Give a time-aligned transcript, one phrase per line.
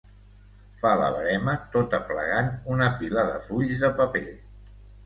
[0.79, 4.27] Fa la verema tot aplegant una pila de fulls de paper.